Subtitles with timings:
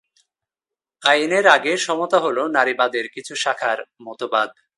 [1.03, 4.49] আইনের আগে সমতা হলো নারীবাদের কিছু শাখার মতবাদ।